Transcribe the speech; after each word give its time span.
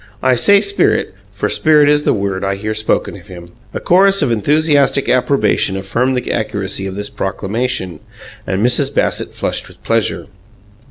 I 0.23 0.33
say 0.33 0.61
spirit, 0.61 1.13
for 1.31 1.47
spirit 1.47 1.87
is 1.87 2.05
the 2.05 2.11
word 2.13 2.43
I 2.43 2.55
hear 2.55 2.73
spoken 2.73 3.15
of 3.17 3.27
him." 3.27 3.49
A 3.71 3.79
chorus 3.79 4.23
of 4.23 4.31
enthusiastic 4.31 5.07
approbation 5.07 5.77
affirmed 5.77 6.17
the 6.17 6.31
accuracy 6.31 6.87
of 6.87 6.95
this 6.95 7.11
proclamation, 7.11 7.99
and 8.47 8.65
Mrs. 8.65 8.91
Bassett 8.91 9.29
flushed 9.31 9.67
with 9.67 9.83
pleasure. 9.83 10.25